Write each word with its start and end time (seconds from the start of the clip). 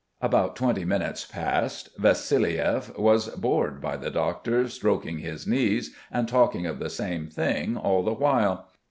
About 0.19 0.55
twenty 0.55 0.83
minutes 0.83 1.25
passed. 1.25 1.89
Vassiliev 1.99 2.97
was 2.97 3.27
bored 3.35 3.79
by 3.79 3.97
the 3.97 4.09
doctor 4.09 4.67
stroking 4.67 5.19
his 5.19 5.45
knees 5.45 5.93
and 6.11 6.27
talking 6.27 6.65
of 6.65 6.79
the 6.79 6.89
same 6.89 7.27
thing 7.27 7.77
all 7.77 8.01
the 8.01 8.11
while. 8.13 8.67